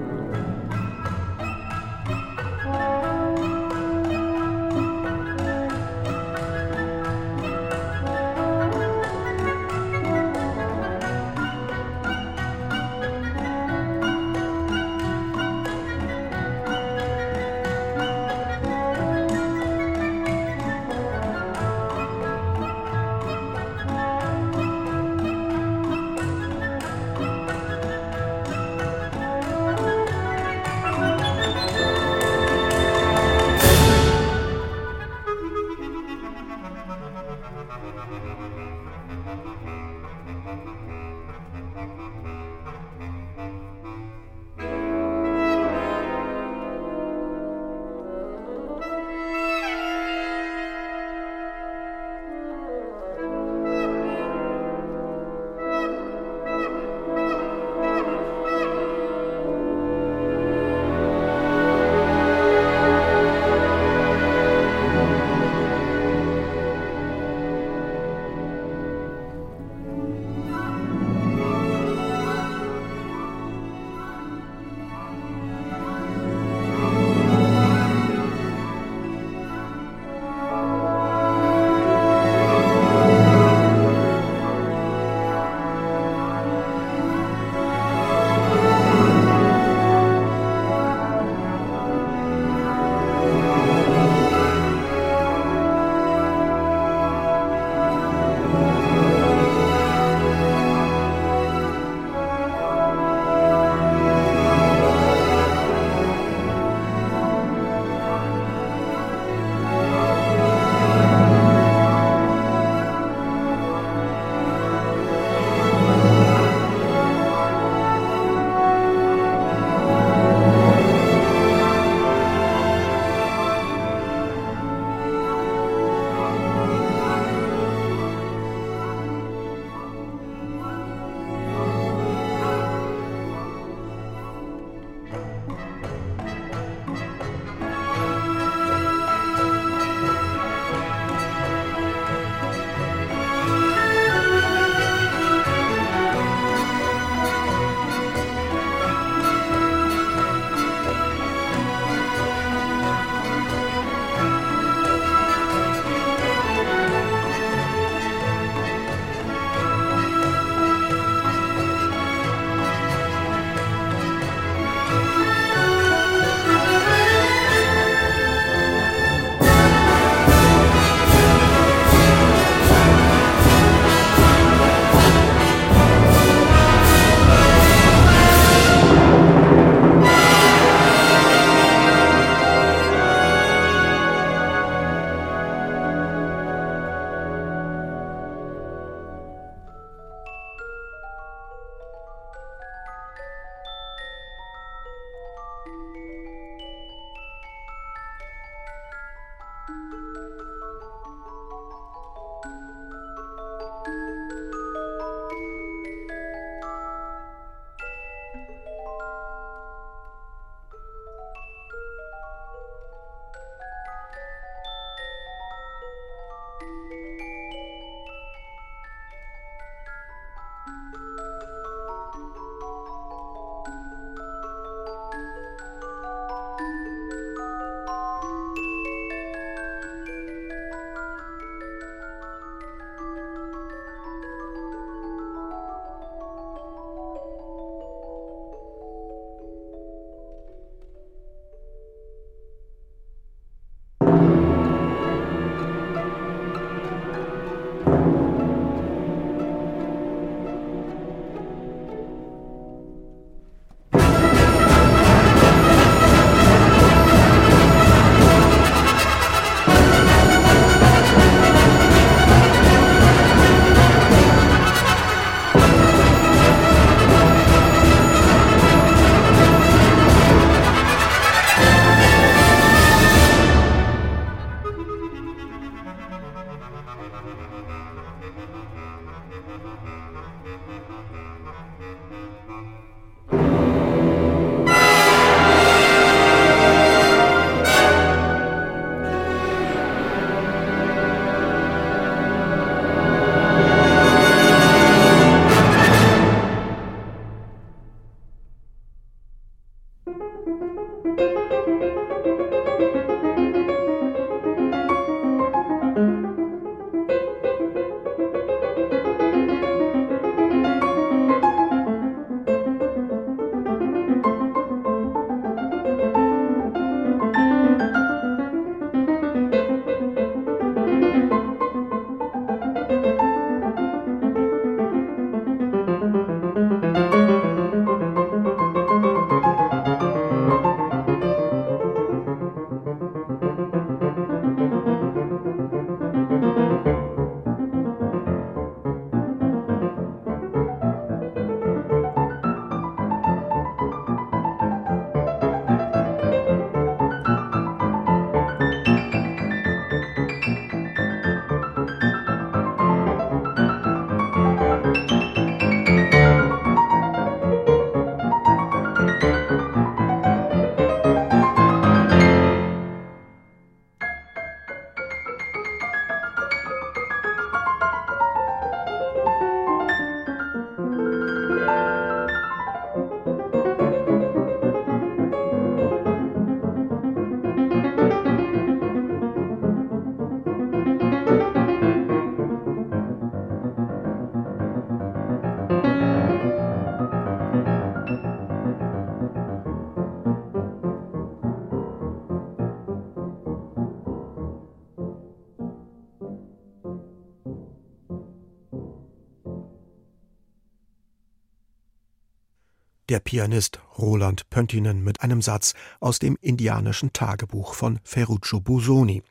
Der 403.10 403.20
Pianist 403.20 403.80
Roland 403.98 404.50
Pöntinen 404.50 405.04
mit 405.04 405.22
einem 405.22 405.42
Satz 405.42 405.74
aus 406.00 406.20
dem 406.20 406.38
indianischen 406.42 407.12
Tagebuch 407.12 407.74
von 407.74 408.00
Ferruccio 408.04 408.62
Busoni. 408.62 409.24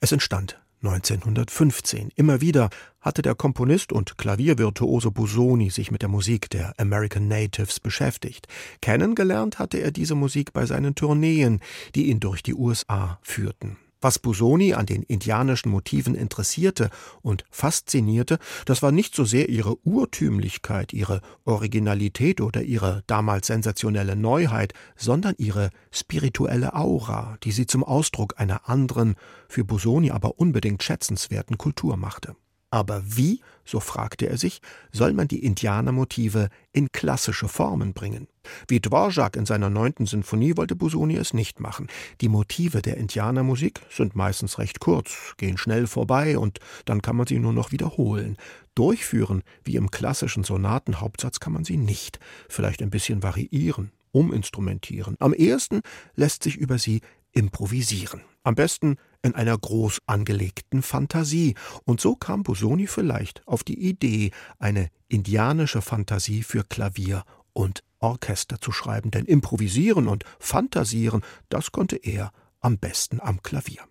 Es 0.00 0.12
entstand 0.12 0.60
1915. 0.82 2.10
Immer 2.16 2.40
wieder 2.40 2.70
hatte 3.00 3.22
der 3.22 3.34
Komponist 3.34 3.92
und 3.92 4.18
Klaviervirtuose 4.18 5.10
Busoni 5.10 5.70
sich 5.70 5.90
mit 5.90 6.02
der 6.02 6.08
Musik 6.08 6.50
der 6.50 6.74
American 6.78 7.28
Natives 7.28 7.78
beschäftigt. 7.78 8.48
Kennengelernt 8.82 9.58
hatte 9.58 9.78
er 9.78 9.90
diese 9.90 10.14
Musik 10.14 10.52
bei 10.52 10.66
seinen 10.66 10.94
Tourneen, 10.94 11.60
die 11.94 12.10
ihn 12.10 12.20
durch 12.20 12.42
die 12.42 12.54
USA 12.54 13.18
führten. 13.22 13.76
Was 14.00 14.18
Busoni 14.18 14.74
an 14.74 14.86
den 14.86 15.02
indianischen 15.02 15.70
Motiven 15.70 16.14
interessierte 16.14 16.90
und 17.20 17.44
faszinierte, 17.50 18.38
das 18.64 18.82
war 18.82 18.92
nicht 18.92 19.14
so 19.14 19.24
sehr 19.24 19.48
ihre 19.48 19.76
Urtümlichkeit, 19.84 20.92
ihre 20.92 21.20
Originalität 21.44 22.40
oder 22.40 22.62
ihre 22.62 23.02
damals 23.06 23.48
sensationelle 23.48 24.16
Neuheit, 24.16 24.72
sondern 24.96 25.34
ihre 25.36 25.70
spirituelle 25.90 26.74
Aura, 26.74 27.36
die 27.42 27.52
sie 27.52 27.66
zum 27.66 27.84
Ausdruck 27.84 28.34
einer 28.38 28.68
anderen, 28.68 29.16
für 29.48 29.64
Busoni 29.64 30.10
aber 30.10 30.38
unbedingt 30.38 30.82
schätzenswerten 30.82 31.58
Kultur 31.58 31.96
machte. 31.96 32.36
Aber 32.70 33.02
wie, 33.04 33.40
so 33.64 33.80
fragte 33.80 34.28
er 34.28 34.38
sich, 34.38 34.60
soll 34.92 35.12
man 35.12 35.26
die 35.26 35.44
Indianermotive 35.44 36.48
in 36.72 36.92
klassische 36.92 37.48
Formen 37.48 37.94
bringen? 37.94 38.28
Wie 38.68 38.80
Dvorak 38.80 39.36
in 39.36 39.44
seiner 39.44 39.70
neunten 39.70 40.06
Sinfonie 40.06 40.56
wollte 40.56 40.76
Busoni 40.76 41.16
es 41.16 41.34
nicht 41.34 41.58
machen. 41.58 41.88
Die 42.20 42.28
Motive 42.28 42.80
der 42.80 42.96
Indianermusik 42.96 43.80
sind 43.90 44.14
meistens 44.14 44.58
recht 44.58 44.78
kurz, 44.78 45.34
gehen 45.36 45.58
schnell 45.58 45.88
vorbei 45.88 46.38
und 46.38 46.60
dann 46.84 47.02
kann 47.02 47.16
man 47.16 47.26
sie 47.26 47.40
nur 47.40 47.52
noch 47.52 47.72
wiederholen. 47.72 48.36
Durchführen, 48.76 49.42
wie 49.64 49.76
im 49.76 49.90
klassischen 49.90 50.44
Sonatenhauptsatz, 50.44 51.40
kann 51.40 51.52
man 51.52 51.64
sie 51.64 51.76
nicht. 51.76 52.20
Vielleicht 52.48 52.82
ein 52.82 52.90
bisschen 52.90 53.24
variieren, 53.24 53.90
uminstrumentieren. 54.12 55.16
Am 55.18 55.34
ehesten 55.34 55.80
lässt 56.14 56.44
sich 56.44 56.56
über 56.56 56.78
sie 56.78 57.00
improvisieren. 57.32 58.22
Am 58.42 58.54
besten 58.54 58.96
in 59.22 59.34
einer 59.34 59.56
groß 59.56 60.00
angelegten 60.06 60.82
Fantasie. 60.82 61.54
Und 61.84 62.00
so 62.00 62.16
kam 62.16 62.42
Busoni 62.42 62.86
vielleicht 62.86 63.46
auf 63.46 63.64
die 63.64 63.78
Idee, 63.78 64.30
eine 64.58 64.88
indianische 65.08 65.82
Fantasie 65.82 66.42
für 66.42 66.64
Klavier 66.64 67.24
und 67.52 67.82
Orchester 67.98 68.60
zu 68.60 68.72
schreiben, 68.72 69.10
denn 69.10 69.26
improvisieren 69.26 70.08
und 70.08 70.24
fantasieren, 70.38 71.22
das 71.48 71.72
konnte 71.72 71.96
er 71.96 72.32
am 72.60 72.78
besten 72.78 73.20
am 73.20 73.42
Klavier. 73.42 73.82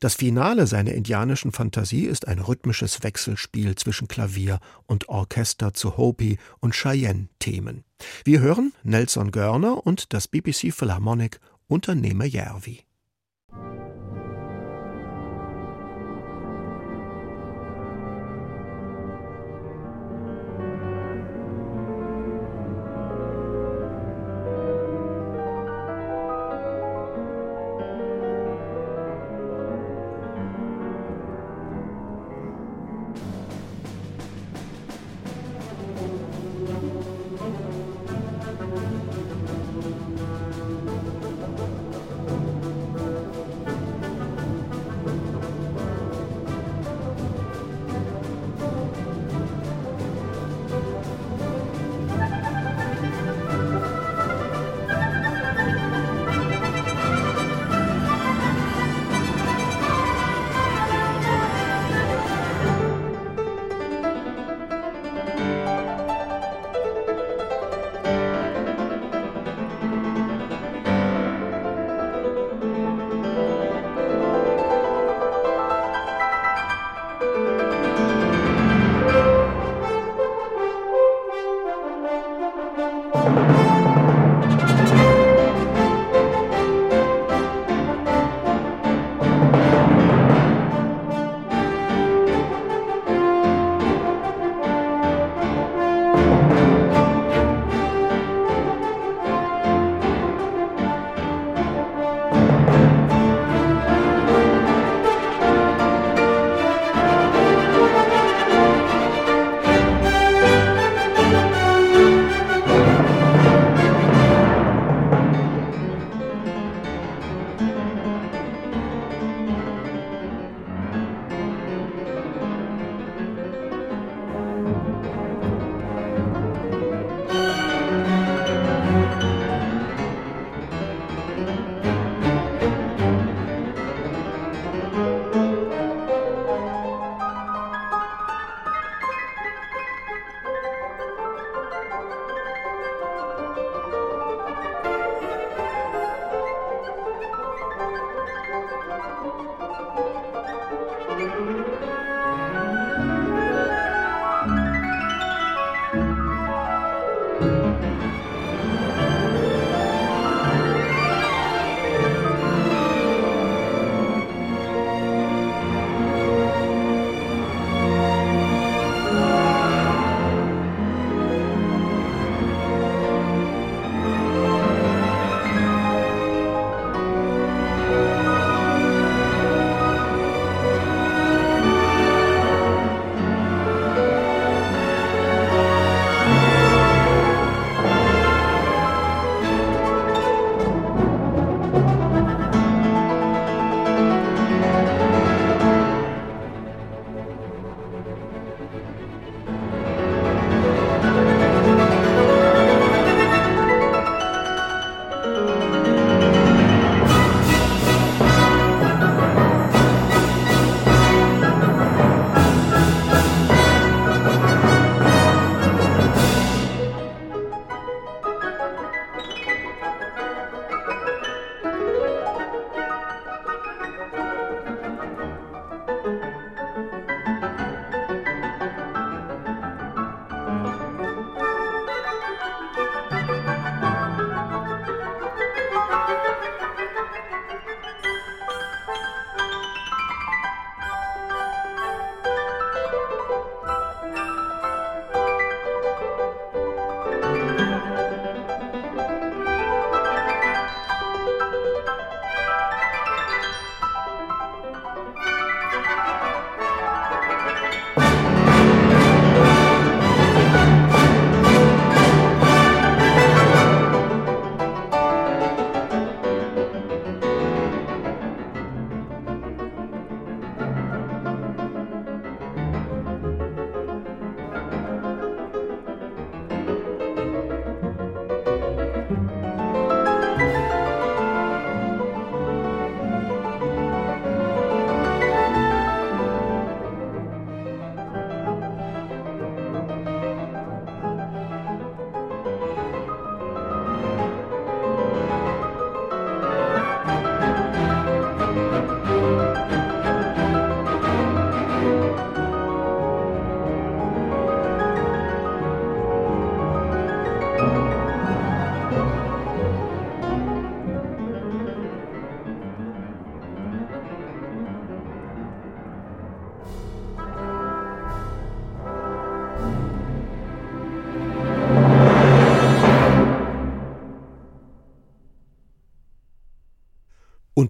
Das 0.00 0.14
Finale 0.14 0.66
seiner 0.66 0.92
indianischen 0.92 1.52
Fantasie 1.52 2.04
ist 2.04 2.28
ein 2.28 2.38
rhythmisches 2.38 3.02
Wechselspiel 3.02 3.74
zwischen 3.76 4.08
Klavier 4.08 4.60
und 4.86 5.08
Orchester 5.08 5.72
zu 5.72 5.96
Hopi 5.96 6.38
und 6.60 6.74
Cheyenne-Themen. 6.74 7.84
Wir 8.24 8.40
hören 8.40 8.72
Nelson 8.82 9.30
Görner 9.30 9.86
und 9.86 10.12
das 10.12 10.28
BBC 10.28 10.72
Philharmonic 10.72 11.40
Unternehmer 11.66 12.26
Järvi. 12.26 12.84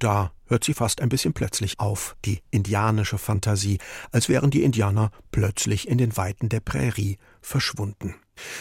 Da 0.04 0.32
hört 0.46 0.64
sie 0.64 0.74
fast 0.74 1.00
ein 1.00 1.08
bisschen 1.08 1.32
plötzlich 1.32 1.80
auf, 1.80 2.14
die 2.26 2.40
indianische 2.50 3.16
Fantasie, 3.16 3.78
als 4.12 4.28
wären 4.28 4.50
die 4.50 4.62
Indianer 4.62 5.10
plötzlich 5.30 5.88
in 5.88 5.96
den 5.96 6.16
Weiten 6.18 6.50
der 6.50 6.60
Prärie 6.60 7.16
verschwunden. 7.40 8.14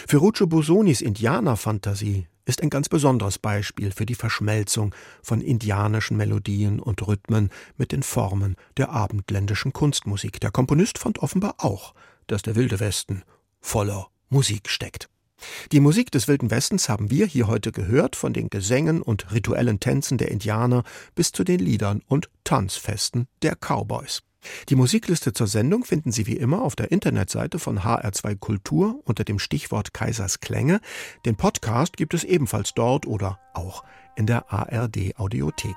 Ferruccio 0.07 0.47
Bosonis 0.47 1.01
Indianerfantasie 1.01 2.27
ist 2.45 2.61
ein 2.61 2.69
ganz 2.69 2.87
besonderes 2.87 3.39
Beispiel 3.39 3.91
für 3.91 4.05
die 4.05 4.15
Verschmelzung 4.15 4.95
von 5.21 5.41
indianischen 5.41 6.15
Melodien 6.15 6.79
und 6.79 7.05
Rhythmen 7.05 7.49
mit 7.75 7.91
den 7.91 8.03
Formen 8.03 8.55
der 8.77 8.91
abendländischen 8.91 9.73
Kunstmusik. 9.73 10.39
Der 10.39 10.51
Komponist 10.51 10.97
fand 10.97 11.19
offenbar 11.19 11.55
auch, 11.57 11.93
dass 12.27 12.41
der 12.41 12.55
Wilde 12.55 12.79
Westen 12.79 13.23
voller 13.59 14.07
Musik 14.29 14.69
steckt. 14.69 15.09
Die 15.71 15.79
Musik 15.79 16.11
des 16.11 16.27
Wilden 16.27 16.51
Westens 16.51 16.89
haben 16.89 17.09
wir 17.09 17.25
hier 17.25 17.47
heute 17.47 17.71
gehört, 17.71 18.15
von 18.15 18.33
den 18.33 18.49
Gesängen 18.49 19.01
und 19.01 19.31
rituellen 19.31 19.79
Tänzen 19.79 20.17
der 20.17 20.31
Indianer 20.31 20.83
bis 21.15 21.31
zu 21.31 21.43
den 21.43 21.59
Liedern 21.59 22.01
und 22.07 22.29
Tanzfesten 22.43 23.27
der 23.41 23.55
Cowboys. 23.55 24.21
Die 24.69 24.75
Musikliste 24.75 25.33
zur 25.33 25.47
Sendung 25.47 25.85
finden 25.85 26.11
Sie 26.11 26.27
wie 26.27 26.37
immer 26.37 26.61
auf 26.61 26.75
der 26.75 26.91
Internetseite 26.91 27.59
von 27.59 27.79
HR2 27.79 28.37
Kultur 28.37 28.99
unter 29.05 29.23
dem 29.23 29.39
Stichwort 29.39 29.93
Kaisers 29.93 30.39
Klänge. 30.41 30.81
Den 31.25 31.35
Podcast 31.35 31.97
gibt 31.97 32.13
es 32.13 32.23
ebenfalls 32.23 32.73
dort 32.73 33.05
oder 33.05 33.39
auch 33.53 33.83
in 34.15 34.25
der 34.27 34.51
ARD 34.51 35.17
Audiothek. 35.17 35.75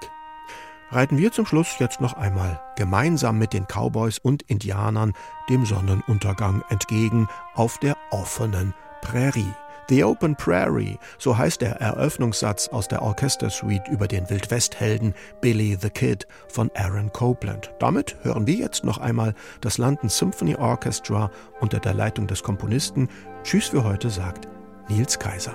Reiten 0.90 1.18
wir 1.18 1.32
zum 1.32 1.46
Schluss 1.46 1.78
jetzt 1.80 2.00
noch 2.00 2.14
einmal 2.14 2.60
gemeinsam 2.76 3.38
mit 3.38 3.52
den 3.52 3.66
Cowboys 3.66 4.18
und 4.18 4.42
Indianern 4.42 5.14
dem 5.48 5.66
Sonnenuntergang 5.66 6.62
entgegen 6.68 7.28
auf 7.54 7.78
der 7.78 7.96
offenen 8.10 8.72
Prärie. 9.02 9.54
The 9.88 10.02
Open 10.02 10.34
Prairie, 10.34 10.98
so 11.16 11.38
heißt 11.38 11.60
der 11.60 11.80
Eröffnungssatz 11.80 12.68
aus 12.68 12.88
der 12.88 13.02
Orchestersuite 13.02 13.88
über 13.88 14.08
den 14.08 14.28
Wildwesthelden 14.28 15.14
Billy 15.40 15.78
the 15.80 15.90
Kid 15.90 16.26
von 16.48 16.72
Aaron 16.74 17.12
Copland. 17.12 17.72
Damit 17.78 18.16
hören 18.22 18.48
wir 18.48 18.54
jetzt 18.54 18.84
noch 18.84 18.98
einmal 18.98 19.34
das 19.60 19.78
London 19.78 20.08
Symphony 20.08 20.56
Orchestra 20.56 21.30
unter 21.60 21.78
der 21.78 21.94
Leitung 21.94 22.26
des 22.26 22.42
Komponisten. 22.42 23.08
Tschüss 23.44 23.68
für 23.68 23.84
heute, 23.84 24.10
sagt 24.10 24.48
Nils 24.88 25.18
Kaiser. 25.20 25.54